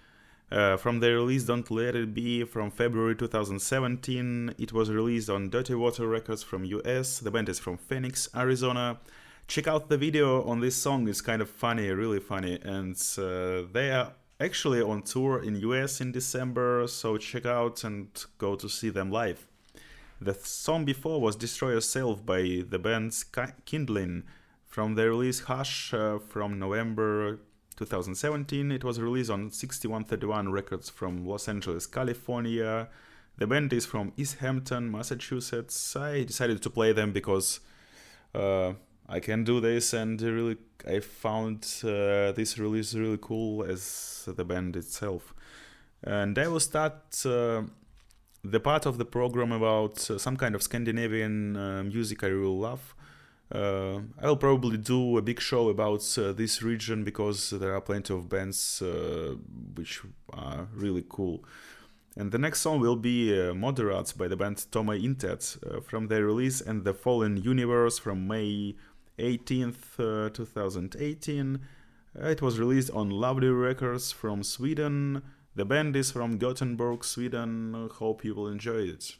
Uh, 0.51 0.77
from 0.77 0.99
the 0.99 1.13
release 1.13 1.43
Don't 1.43 1.69
Let 1.69 1.95
It 1.95 2.11
Be 2.15 2.43
from 2.43 2.71
February 2.71 3.15
2017, 3.15 4.55
it 4.57 4.73
was 4.73 4.89
released 4.89 5.29
on 5.29 5.51
Dirty 5.51 5.75
Water 5.75 6.07
Records 6.07 6.41
from 6.41 6.65
US. 6.65 7.19
The 7.19 7.29
band 7.29 7.49
is 7.49 7.59
from 7.59 7.77
Phoenix, 7.77 8.29
Arizona. 8.35 8.97
Check 9.47 9.67
out 9.67 9.89
the 9.89 9.97
video 9.99 10.41
on 10.41 10.59
this 10.59 10.75
song, 10.75 11.07
it's 11.07 11.21
kind 11.21 11.43
of 11.43 11.51
funny, 11.51 11.91
really 11.91 12.19
funny, 12.19 12.59
and 12.63 12.95
uh, 13.19 13.69
they 13.71 13.91
are 13.91 14.13
actually 14.39 14.81
on 14.81 15.03
tour 15.03 15.43
in 15.43 15.57
US 15.57 16.01
in 16.01 16.11
December, 16.11 16.87
so 16.87 17.15
check 17.19 17.45
out 17.45 17.83
and 17.83 18.07
go 18.39 18.55
to 18.55 18.67
see 18.67 18.89
them 18.89 19.11
live. 19.11 19.45
The 20.19 20.33
song 20.33 20.83
before 20.83 21.21
was 21.21 21.35
Destroy 21.35 21.73
Yourself 21.73 22.25
by 22.25 22.63
the 22.67 22.79
band 22.79 23.23
Kindling 23.65 24.23
from 24.69 24.93
the 24.95 25.09
release 25.09 25.41
Hush 25.41 25.93
uh, 25.93 26.19
from 26.19 26.59
November 26.59 27.39
2017. 27.75 28.71
It 28.71 28.83
was 28.83 29.01
released 29.01 29.31
on 29.31 29.51
6131 29.51 30.51
Records 30.51 30.89
from 30.89 31.25
Los 31.25 31.49
Angeles, 31.49 31.87
California. 31.87 32.87
The 33.37 33.47
band 33.47 33.73
is 33.73 33.85
from 33.85 34.13
East 34.15 34.37
Hampton, 34.37 34.91
Massachusetts. 34.91 35.95
I 35.95 36.23
decided 36.23 36.61
to 36.61 36.69
play 36.69 36.93
them 36.93 37.11
because 37.11 37.61
uh, 38.35 38.73
I 39.07 39.19
can 39.19 39.43
do 39.43 39.59
this, 39.59 39.93
and 39.93 40.21
really, 40.21 40.57
I 40.87 40.99
found 40.99 41.65
uh, 41.83 42.31
this 42.33 42.59
release 42.59 42.93
really 42.93 43.17
cool 43.19 43.63
as 43.63 44.27
the 44.27 44.45
band 44.45 44.75
itself. 44.75 45.33
And 46.03 46.37
I 46.37 46.47
will 46.47 46.59
start 46.59 47.25
uh, 47.25 47.63
the 48.43 48.59
part 48.59 48.85
of 48.85 48.99
the 48.99 49.05
program 49.05 49.51
about 49.51 50.09
uh, 50.11 50.19
some 50.19 50.37
kind 50.37 50.53
of 50.53 50.61
Scandinavian 50.61 51.57
uh, 51.57 51.83
music 51.83 52.23
I 52.23 52.27
really 52.27 52.55
love. 52.55 52.93
Uh, 53.51 54.01
I'll 54.21 54.37
probably 54.37 54.77
do 54.77 55.17
a 55.17 55.21
big 55.21 55.39
show 55.39 55.69
about 55.69 56.03
uh, 56.17 56.33
this 56.33 56.61
region 56.61 57.03
because 57.03 57.49
there 57.49 57.73
are 57.73 57.81
plenty 57.81 58.13
of 58.13 58.29
bands 58.29 58.81
uh, 58.81 59.35
which 59.75 60.01
are 60.31 60.67
really 60.75 61.03
cool. 61.09 61.43
And 62.15 62.31
the 62.31 62.37
next 62.37 62.61
song 62.61 62.79
will 62.79 62.95
be 62.95 63.33
uh, 63.33 63.53
Moderats 63.53 64.15
by 64.15 64.27
the 64.27 64.37
band 64.37 64.65
Toma 64.71 64.93
Intet 64.93 65.83
from 65.85 66.07
their 66.07 66.25
release 66.25 66.61
and 66.61 66.83
the 66.83 66.93
Fallen 66.93 67.37
Universe 67.37 67.97
from 67.97 68.27
May 68.27 68.75
18th, 69.17 70.33
2018. 70.33 71.59
it 72.15 72.41
was 72.41 72.59
released 72.59 72.91
on 72.91 73.09
Lovely 73.09 73.49
Records 73.49 74.11
from 74.11 74.43
Sweden. 74.43 75.23
The 75.55 75.65
band 75.65 75.95
is 75.95 76.11
from 76.11 76.37
Gothenburg, 76.37 77.03
Sweden. 77.03 77.89
Hope 77.93 78.23
you 78.23 78.35
will 78.35 78.47
enjoy 78.47 78.89
it. 78.89 79.15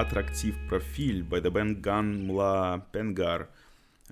Attractive 0.00 0.58
Profil 0.68 1.28
by 1.28 1.40
the 1.40 1.50
band 1.50 1.80
Gun 1.80 2.28
Mla 2.28 2.82
Pengar. 2.92 3.48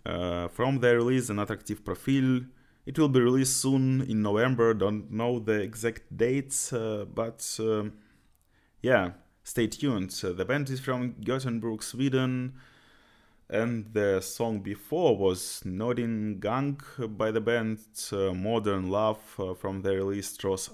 Uh, 0.07 0.49
from 0.49 0.81
their 0.81 0.97
release 0.97 1.29
An 1.29 1.39
Attractive 1.39 1.85
profile. 1.85 2.41
it 2.87 2.99
will 2.99 3.09
be 3.09 3.21
released 3.21 3.59
soon 3.59 4.03
in 4.03 4.23
November, 4.23 4.75
don't 4.75 5.11
know 5.11 5.39
the 5.39 5.61
exact 5.61 6.17
dates, 6.17 6.73
uh, 6.73 7.05
but 7.15 7.57
um, 7.61 7.93
yeah, 8.83 9.13
stay 9.43 9.67
tuned. 9.67 10.19
Uh, 10.25 10.33
the 10.33 10.45
band 10.45 10.69
is 10.71 10.81
from 10.81 11.17
Gothenburg, 11.25 11.83
Sweden, 11.83 12.55
and 13.49 13.93
the 13.93 14.21
song 14.21 14.61
before 14.61 15.17
was 15.17 15.63
Nodin 15.65 16.41
Gang 16.41 16.81
by 17.17 17.31
the 17.31 17.41
band 17.41 17.79
uh, 18.13 18.33
Modern 18.33 18.91
Love 18.91 19.23
uh, 19.39 19.55
from 19.55 19.83
their 19.83 19.99
release 19.99 20.37
Tross 20.37 20.71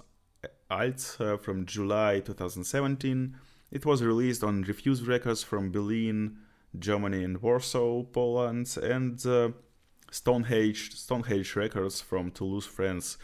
Alt 0.71 1.17
uh, 1.21 1.37
from 1.37 1.67
July 1.67 2.21
2017. 2.21 3.37
It 3.71 3.87
was 3.87 4.03
released 4.03 4.43
on 4.43 4.63
Refuse 4.63 5.07
Records 5.07 5.43
from 5.43 5.71
Berlin, 5.71 6.39
Germany, 6.79 7.25
and 7.25 7.41
Warsaw, 7.41 8.03
Poland, 8.03 8.77
and 8.83 9.25
uh, 9.27 9.51
Stonehenge 10.11 10.97
Stonehenge 10.97 11.55
Records 11.57 12.01
from 12.01 12.31
Toulouse, 12.31 12.67
France. 12.67 13.17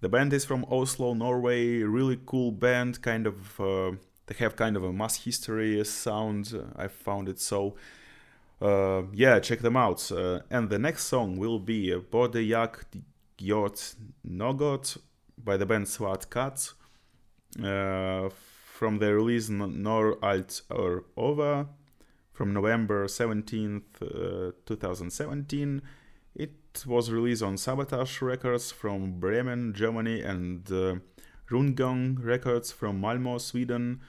The 0.00 0.08
band 0.08 0.32
is 0.32 0.44
from 0.44 0.64
Oslo, 0.70 1.14
Norway. 1.14 1.78
Really 1.82 2.18
cool 2.24 2.52
band. 2.52 3.02
Kind 3.02 3.26
of 3.26 3.60
uh, 3.60 3.92
they 4.26 4.36
have 4.38 4.54
kind 4.54 4.76
of 4.76 4.84
a 4.84 4.92
Masshysteri 4.92 5.84
sound. 5.84 6.54
I 6.76 6.86
found 6.86 7.28
it 7.28 7.40
so. 7.40 7.74
Uh, 8.60 9.02
yeah, 9.12 9.40
check 9.40 9.60
them 9.60 9.76
out. 9.76 10.10
Uh, 10.12 10.40
and 10.50 10.70
the 10.70 10.78
next 10.78 11.04
song 11.06 11.38
will 11.38 11.58
be 11.58 11.94
Bode 11.96 12.46
Jak 12.48 12.84
Gjort 13.36 13.96
Nogot 14.24 14.96
by 15.42 15.56
the 15.56 15.66
band 15.66 15.88
Swat 15.88 16.28
Cat 16.30 16.72
uh, 17.62 18.28
from 18.78 18.98
the 19.00 19.12
release 19.12 19.48
Nor 19.48 20.24
Alt 20.24 20.62
or 20.70 21.02
Ova 21.16 21.66
from 22.32 22.52
November 22.52 23.06
17th, 23.06 23.82
uh, 24.00 24.52
2017. 24.66 25.82
It 26.36 26.84
was 26.86 27.10
released 27.10 27.42
on 27.42 27.56
Sabotage 27.56 28.22
Records 28.22 28.70
from 28.70 29.18
Bremen, 29.18 29.74
Germany, 29.74 30.22
and 30.22 30.70
uh, 30.70 30.94
Rundgång 31.50 32.24
Records 32.24 32.70
from 32.70 33.02
Malmö, 33.02 33.40
Sweden. 33.40 34.00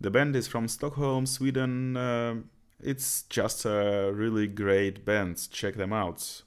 The 0.00 0.10
band 0.12 0.36
is 0.36 0.46
from 0.46 0.68
Stockholm, 0.68 1.26
Sweden. 1.26 1.96
Uh, 1.96 2.34
it's 2.80 3.24
just 3.24 3.64
a 3.64 4.12
really 4.14 4.46
great 4.46 5.04
band. 5.04 5.48
Check 5.50 5.74
them 5.74 5.92
out. 5.92 6.42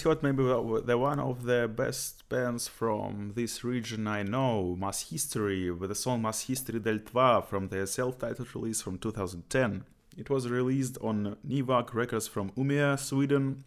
Just 0.00 0.08
heard 0.08 0.22
maybe 0.22 0.42
the 0.42 0.96
one 0.96 1.20
of 1.20 1.42
the 1.42 1.68
best 1.68 2.26
bands 2.30 2.66
from 2.66 3.32
this 3.36 3.62
region 3.62 4.06
I 4.06 4.22
know, 4.22 4.74
Masshysteri, 4.80 5.78
with 5.78 5.90
the 5.90 5.94
song 5.94 6.22
Masshysteri 6.22 6.82
del 6.82 7.00
Tva 7.00 7.44
from 7.44 7.68
their 7.68 7.84
self-titled 7.84 8.54
release 8.54 8.80
from 8.80 8.96
2010. 8.96 9.84
It 10.16 10.30
was 10.30 10.48
released 10.48 10.96
on 11.02 11.36
Nivak 11.46 11.92
Records 11.92 12.26
from 12.26 12.50
Umeå, 12.52 12.98
Sweden. 12.98 13.62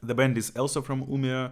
The 0.00 0.14
band 0.14 0.38
is 0.38 0.56
also 0.56 0.80
from 0.80 1.04
Umeå. 1.06 1.50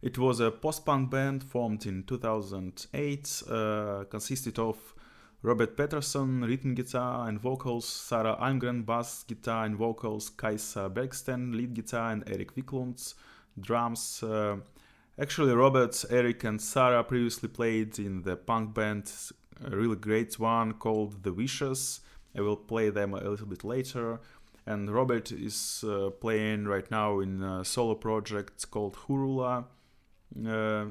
It 0.00 0.16
was 0.16 0.40
a 0.40 0.50
post-punk 0.50 1.10
band 1.10 1.44
formed 1.44 1.84
in 1.84 2.04
2008, 2.04 3.42
uh, 3.50 4.04
consisted 4.08 4.58
of 4.58 4.94
Robert 5.40 5.76
Pettersson, 5.76 6.44
rhythm 6.44 6.74
guitar 6.74 7.28
and 7.28 7.40
vocals, 7.40 7.86
Sarah 7.86 8.36
Almgren, 8.40 8.84
bass 8.84 9.22
guitar 9.22 9.66
and 9.66 9.76
vocals, 9.76 10.30
Kajsa 10.30 10.92
Bergsten, 10.92 11.54
lead 11.54 11.74
guitar, 11.74 12.10
and 12.10 12.24
Eric 12.28 12.56
Wiklunds, 12.56 13.14
drums. 13.60 14.20
Uh, 14.20 14.56
actually, 15.16 15.54
Robert, 15.54 16.04
Eric, 16.10 16.42
and 16.42 16.60
Sarah 16.60 17.04
previously 17.04 17.48
played 17.48 18.00
in 18.00 18.22
the 18.22 18.34
punk 18.36 18.74
band, 18.74 19.12
a 19.64 19.70
really 19.76 19.94
great 19.94 20.40
one 20.40 20.72
called 20.72 21.22
The 21.22 21.30
Vicious. 21.30 22.00
I 22.36 22.40
will 22.40 22.56
play 22.56 22.90
them 22.90 23.14
a 23.14 23.22
little 23.22 23.46
bit 23.46 23.62
later. 23.62 24.18
And 24.66 24.92
Robert 24.92 25.30
is 25.30 25.84
uh, 25.86 26.10
playing 26.10 26.66
right 26.66 26.90
now 26.90 27.20
in 27.20 27.44
a 27.44 27.64
solo 27.64 27.94
project 27.94 28.68
called 28.72 28.96
Hurula. 29.06 29.66
Uh, 30.44 30.86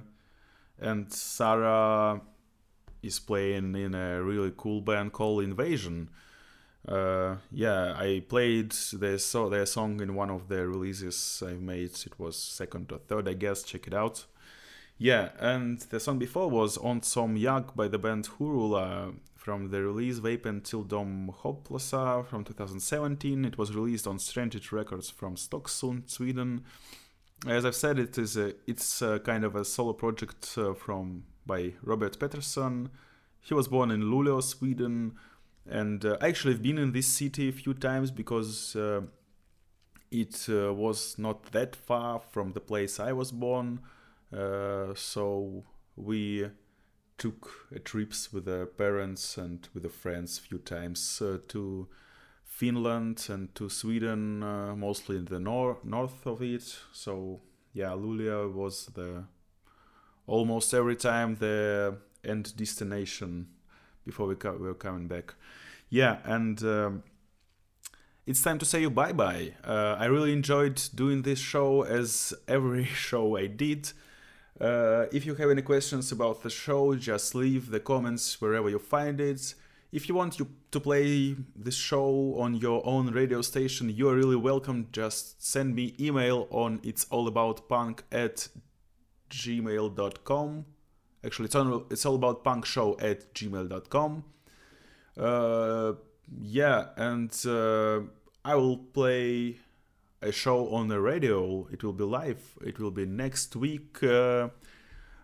and 0.79 1.11
Sarah 1.11 2.21
is 3.01 3.19
playing 3.19 3.75
in 3.75 3.95
a 3.95 4.21
really 4.23 4.53
cool 4.55 4.81
band 4.81 5.13
called 5.13 5.43
Invasion. 5.43 6.09
Uh, 6.87 7.35
yeah, 7.51 7.93
I 7.97 8.23
played 8.27 8.71
their, 8.93 9.17
so- 9.17 9.49
their 9.49 9.65
song 9.65 10.01
in 10.01 10.15
one 10.15 10.29
of 10.29 10.47
the 10.47 10.67
releases 10.67 11.43
I 11.45 11.53
made. 11.53 11.91
It 12.05 12.17
was 12.17 12.37
second 12.37 12.91
or 12.91 12.99
third, 12.99 13.27
I 13.27 13.33
guess. 13.33 13.63
Check 13.63 13.87
it 13.87 13.93
out. 13.93 14.25
Yeah, 14.97 15.29
and 15.39 15.79
the 15.79 15.99
song 15.99 16.17
before 16.17 16.49
was 16.49 16.77
On 16.77 17.03
Som 17.03 17.37
Yak 17.37 17.75
by 17.75 17.87
the 17.87 17.99
band 17.99 18.29
Hurula 18.39 19.13
from 19.35 19.69
the 19.69 19.83
release 19.83 20.19
Vapen 20.19 20.63
till 20.63 20.83
Dom 20.83 21.31
Hopplösa 21.43 22.25
from 22.25 22.43
2017. 22.43 23.45
It 23.45 23.57
was 23.57 23.75
released 23.75 24.07
on 24.07 24.17
Strange 24.17 24.71
Records 24.71 25.09
from 25.09 25.35
Stocksund, 25.35 26.09
Sweden. 26.09 26.63
As 27.45 27.63
I've 27.63 27.75
said, 27.75 27.99
it 27.99 28.17
is 28.17 28.37
a, 28.37 28.55
it's 28.65 29.01
a 29.01 29.19
kind 29.19 29.43
of 29.43 29.55
a 29.55 29.63
solo 29.63 29.93
project 29.93 30.55
uh, 30.57 30.73
from 30.73 31.23
by 31.47 31.73
Robert 31.81 32.19
Pettersson. 32.19 32.89
He 33.41 33.53
was 33.53 33.67
born 33.67 33.89
in 33.91 34.03
Luleå, 34.03 34.43
Sweden, 34.43 35.13
and 35.69 36.05
uh, 36.05 36.17
actually 36.21 36.53
I've 36.53 36.61
been 36.61 36.77
in 36.77 36.91
this 36.91 37.07
city 37.07 37.49
a 37.49 37.53
few 37.53 37.73
times 37.73 38.11
because 38.11 38.75
uh, 38.75 39.01
it 40.11 40.47
uh, 40.49 40.73
was 40.73 41.17
not 41.17 41.51
that 41.51 41.75
far 41.75 42.19
from 42.19 42.53
the 42.53 42.59
place 42.59 42.99
I 42.99 43.13
was 43.13 43.31
born. 43.31 43.79
Uh, 44.35 44.93
so 44.95 45.63
we 45.95 46.49
took 47.17 47.67
trips 47.83 48.31
with 48.31 48.45
the 48.45 48.67
parents 48.77 49.37
and 49.37 49.67
with 49.73 49.83
the 49.83 49.89
friends 49.89 50.37
a 50.37 50.41
few 50.41 50.59
times 50.59 51.21
uh, 51.21 51.39
to 51.47 51.87
Finland 52.43 53.27
and 53.29 53.53
to 53.55 53.69
Sweden, 53.69 54.43
uh, 54.43 54.75
mostly 54.75 55.17
in 55.17 55.25
the 55.25 55.39
nor- 55.39 55.79
north 55.83 56.25
of 56.25 56.41
it. 56.41 56.77
So 56.91 57.41
yeah, 57.73 57.91
Luleå 57.91 58.53
was 58.53 58.87
the 58.87 59.23
almost 60.27 60.73
every 60.73 60.95
time 60.95 61.35
the 61.35 61.97
end 62.23 62.55
destination 62.55 63.47
before 64.05 64.27
we, 64.27 64.35
co- 64.35 64.57
we 64.57 64.67
were 64.67 64.73
coming 64.73 65.07
back. 65.07 65.33
Yeah, 65.89 66.17
and 66.25 66.61
um, 66.63 67.03
it's 68.25 68.41
time 68.41 68.59
to 68.59 68.65
say 68.65 68.81
you 68.81 68.89
bye 68.89 69.13
bye. 69.13 69.53
Uh, 69.63 69.95
I 69.97 70.05
really 70.05 70.33
enjoyed 70.33 70.81
doing 70.93 71.21
this 71.21 71.39
show 71.39 71.83
as 71.83 72.33
every 72.47 72.83
show 73.07 73.37
I 73.37 73.47
did. 73.47 73.91
Uh, 74.59 75.05
if 75.13 75.25
you 75.25 75.35
have 75.35 75.49
any 75.49 75.61
questions 75.61 76.11
about 76.11 76.43
the 76.43 76.49
show, 76.49 76.95
just 76.95 77.35
leave 77.35 77.69
the 77.69 77.79
comments 77.79 78.41
wherever 78.41 78.69
you 78.69 78.79
find 78.79 79.21
it. 79.21 79.53
If 79.91 80.09
you 80.09 80.15
want 80.15 80.39
you 80.39 80.47
to 80.71 80.79
play 80.79 81.35
this 81.55 81.75
show 81.75 82.35
on 82.37 82.55
your 82.55 82.85
own 82.85 83.13
radio 83.13 83.41
station, 83.41 83.89
you 83.89 84.09
are 84.09 84.15
really 84.15 84.35
welcome. 84.35 84.87
Just 84.91 85.41
send 85.41 85.75
me 85.75 85.95
email 85.97 86.47
on 86.49 86.81
it's 86.83 87.05
all 87.09 87.27
about 87.27 87.69
punk 87.69 88.03
at 88.11 88.49
gmail.com. 89.29 90.65
Actually, 91.23 91.45
it's, 91.45 91.55
on, 91.55 91.85
it's 91.89 92.05
all 92.05 92.15
about 92.15 92.43
punk 92.43 92.65
show 92.65 92.97
at 92.99 93.33
gmail.com. 93.33 94.23
Uh, 95.17 95.93
yeah, 96.41 96.85
and 96.95 97.31
uh, 97.45 98.01
I 98.45 98.55
will 98.55 98.77
play 98.77 99.57
a 100.21 100.31
show 100.31 100.69
on 100.73 100.87
the 100.87 100.99
radio. 100.99 101.67
It 101.71 101.83
will 101.83 101.93
be 101.93 102.03
live. 102.03 102.55
It 102.61 102.79
will 102.79 102.91
be 102.91 103.05
next 103.05 103.55
week. 103.55 104.01
Uh, 104.03 104.49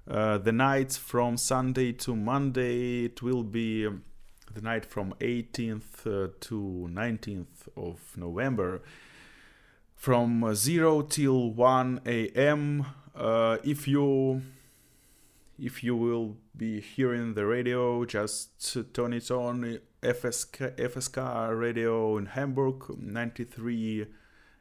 uh, 0.10 0.38
the 0.38 0.51
night 0.51 0.91
from 0.91 1.38
Sunday 1.38 1.93
to 1.93 2.16
Monday. 2.16 3.06
It 3.06 3.22
will 3.22 3.43
be 3.43 3.88
um, 3.88 4.04
the 4.54 4.62
night 4.62 4.86
from 4.86 5.14
18th 5.20 6.06
uh, 6.06 6.32
to 6.41 6.89
19th 6.91 7.68
of 7.78 7.99
November. 8.18 8.82
From 9.95 10.43
uh, 10.43 10.54
0 10.54 11.04
till 11.04 11.51
1 11.51 12.01
a.m. 12.06 12.86
Uh, 13.16 13.57
if 13.64 13.88
you 13.88 14.41
if 15.59 15.84
you 15.84 15.95
will 15.95 16.36
be 16.57 16.82
hearing 16.82 17.36
the 17.36 17.45
radio, 17.45 18.05
just 18.05 18.78
turn 18.93 19.14
it 19.14 19.30
on. 19.32 19.80
FSK, 20.01 20.76
FSK 20.76 21.57
radio 21.57 22.18
in 22.18 22.26
Hamburg, 22.26 22.84
93 22.97 24.07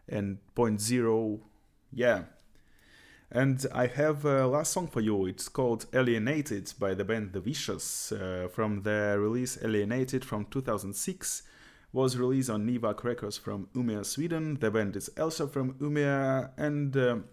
and 0.09 0.39
point 0.55 0.81
zero. 0.81 1.41
Yeah. 1.93 2.25
And 3.31 3.65
I 3.75 3.87
have 3.87 4.25
a 4.27 4.47
last 4.47 4.73
song 4.73 4.89
for 4.89 5.01
you. 5.01 5.27
It's 5.27 5.49
called 5.49 5.87
Alienated 5.95 6.75
by 6.79 6.95
the 6.95 7.05
band 7.05 7.33
The 7.33 7.41
Vicious 7.41 8.13
uh, 8.13 8.49
from 8.53 8.83
their 8.83 9.19
release 9.19 9.59
Alienated 9.63 10.25
from 10.25 10.45
2006. 10.51 11.43
Was 11.95 12.17
released 12.17 12.51
on 12.51 12.67
Nivak 12.67 13.03
Records 13.05 13.37
from 13.39 13.69
Umeå, 13.75 14.05
Sweden. 14.05 14.59
The 14.61 14.71
band 14.71 14.97
is 14.97 15.09
also 15.19 15.47
from 15.47 15.75
Umeå, 15.75 16.51
and 16.57 16.97
um, 16.97 17.25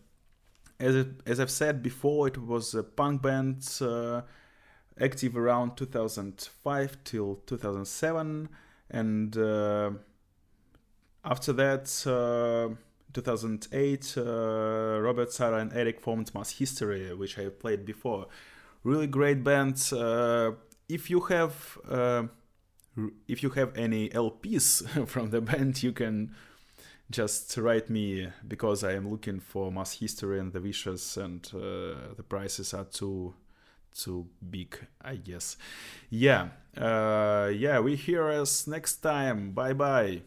as 0.80 1.06
as 1.26 1.40
I've 1.40 1.52
said 1.52 1.84
before, 1.84 2.28
it 2.28 2.38
was 2.38 2.74
a 2.74 2.84
punk 2.84 3.22
band 3.22 3.68
uh, 3.82 4.22
active 5.00 5.38
around 5.38 5.76
2005 5.78 6.98
till 7.04 7.36
2007, 7.46 8.50
and 8.90 9.38
uh, 9.38 9.92
after 11.26 11.54
that, 11.54 12.08
uh, 12.08 12.74
2008, 13.14 14.14
uh, 14.18 15.00
Robert, 15.02 15.34
Sarah, 15.34 15.58
and 15.58 15.74
Eric 15.74 16.00
formed 16.00 16.32
Masshysteri, 16.34 17.18
which 17.18 17.38
I 17.38 17.50
played 17.50 17.86
before. 17.86 18.28
Really 18.84 19.08
great 19.08 19.44
band. 19.44 19.92
Uh, 19.92 20.52
if 20.88 21.10
you 21.10 21.20
have 21.22 21.78
uh, 21.90 22.24
if 23.28 23.44
you 23.44 23.50
have 23.52 23.78
any 23.78 24.10
LPs 24.10 25.08
from 25.08 25.30
the 25.32 25.42
band, 25.42 25.84
you 25.84 25.92
can 25.92 26.34
just 27.12 27.58
write 27.58 27.90
me 27.90 28.30
because 28.48 28.84
I 28.84 28.94
am 28.94 29.10
looking 29.10 29.40
for 29.40 29.72
Masshysteri 29.72 30.40
and 30.40 30.54
the 30.54 30.60
Vicious, 30.60 31.18
and 31.18 31.46
uh, 31.54 32.14
the 32.16 32.24
prices 32.28 32.74
are 32.74 32.86
too 32.86 33.34
too 33.94 34.28
big, 34.50 34.78
I 35.02 35.16
guess. 35.16 35.58
Yeah, 36.10 36.50
uh, 36.78 37.52
yeah. 37.54 37.80
We 37.80 37.96
hear 37.96 38.30
us 38.30 38.68
next 38.68 38.98
time. 38.98 39.52
Bye 39.52 39.74
bye. 39.74 40.22